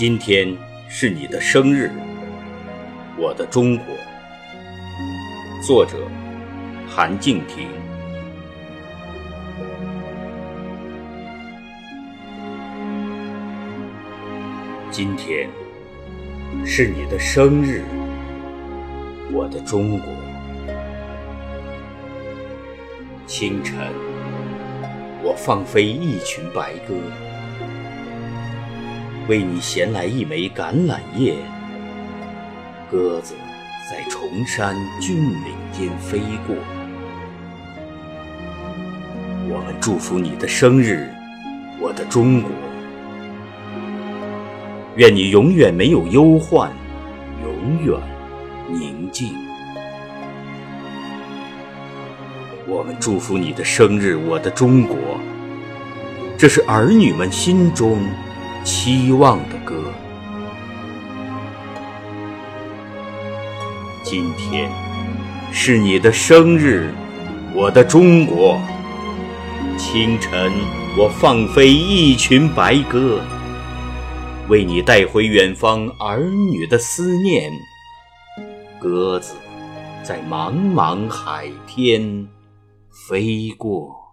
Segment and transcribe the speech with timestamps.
[0.00, 0.56] 今天
[0.88, 1.90] 是你的生日，
[3.18, 3.84] 我的中国。
[5.62, 5.98] 作者：
[6.88, 7.68] 韩静婷。
[14.90, 15.46] 今天
[16.64, 17.84] 是你的生日，
[19.30, 20.08] 我的中国。
[23.26, 23.76] 清晨，
[25.22, 26.94] 我放飞一群白鸽。
[29.30, 31.36] 为你衔来一枚橄榄叶，
[32.90, 33.36] 鸽子
[33.88, 36.56] 在崇山峻岭间飞过。
[39.48, 41.08] 我们祝福你的生日，
[41.78, 42.50] 我的中国。
[44.96, 46.68] 愿你永远没有忧患，
[47.44, 47.96] 永远
[48.68, 49.32] 宁静。
[52.66, 54.96] 我们祝福你的生日，我的中国。
[56.36, 58.00] 这是儿女们心中。
[58.62, 59.74] 期望的歌。
[64.04, 64.70] 今天
[65.50, 66.92] 是你的生日，
[67.54, 68.60] 我的中国。
[69.78, 70.52] 清晨，
[70.98, 73.20] 我放飞一群白鸽，
[74.48, 77.50] 为你带回远方儿女的思念。
[78.78, 79.36] 鸽子
[80.02, 82.28] 在茫茫海天
[82.90, 84.09] 飞过。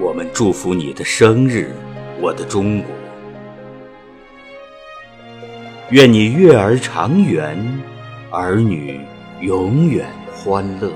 [0.00, 1.70] 我们祝福你的生日，
[2.20, 2.90] 我的中国。
[5.90, 7.56] 愿你月儿长圆，
[8.30, 9.00] 儿女
[9.40, 10.90] 永远欢乐。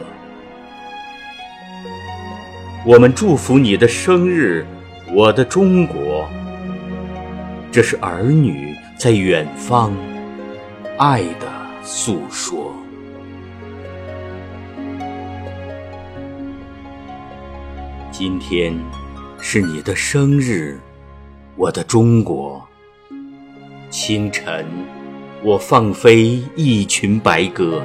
[2.85, 4.67] 我们祝福你的生日，
[5.13, 6.29] 我的中国。
[7.71, 9.93] 这是儿女在远方
[10.97, 11.47] 爱的
[11.83, 12.75] 诉说。
[18.19, 18.75] 今天
[19.43, 20.81] 是你的生日，
[21.55, 22.67] 我的中国。
[23.91, 24.65] 清晨，
[25.43, 27.83] 我放飞一群白鸽，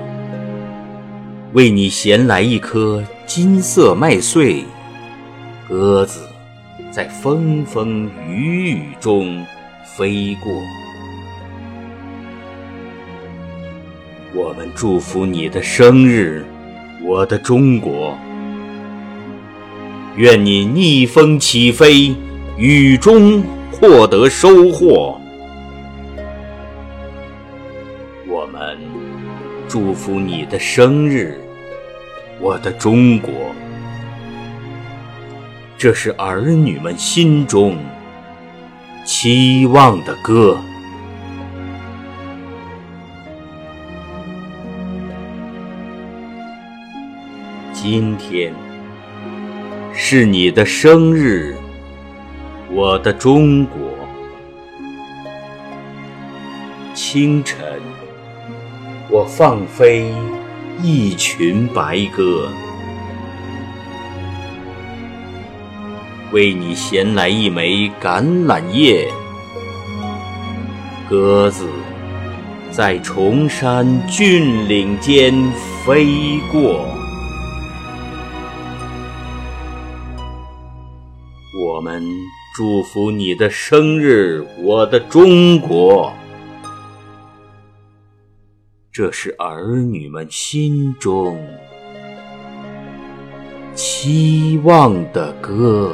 [1.52, 4.64] 为你衔来一颗金色麦穗。
[5.68, 6.22] 鸽子
[6.94, 9.46] 在风风雨雨中
[9.84, 10.50] 飞过。
[14.34, 16.46] 我们祝福你的生日，
[17.04, 18.18] 我的中国。
[20.18, 22.14] 愿你逆风起飞，
[22.58, 23.42] 雨中
[23.72, 25.18] 获得收获。
[28.28, 28.78] 我们
[29.70, 31.40] 祝福你的生日，
[32.42, 33.32] 我的中国。
[35.78, 37.78] 这是儿女们心中
[39.06, 40.58] 期望的歌。
[47.74, 48.54] 今天。
[50.04, 51.56] 是你的生日，
[52.72, 53.80] 我的中国。
[56.96, 57.60] 清晨，
[59.12, 60.12] 我放飞
[60.82, 62.50] 一群白鸽，
[66.32, 69.08] 为你衔来一枚橄榄叶。
[71.08, 71.70] 鸽子
[72.72, 75.32] 在崇山峻岭间
[75.86, 77.01] 飞过。
[81.92, 82.02] 们
[82.56, 86.14] 祝福你的生日，我的中国。
[88.94, 91.38] 这是儿女们心中
[93.76, 95.94] 期望的歌。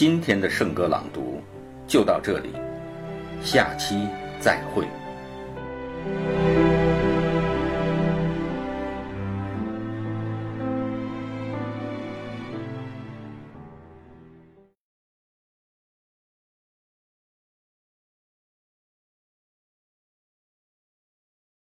[0.00, 1.42] 今天的圣歌朗读
[1.86, 2.48] 就到这里，
[3.44, 4.08] 下期
[4.40, 4.86] 再会。